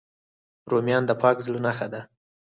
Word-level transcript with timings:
رومیان 0.71 1.03
د 1.07 1.11
پاک 1.21 1.37
زړه 1.45 1.59
نښه 1.65 1.87
ده 1.93 2.01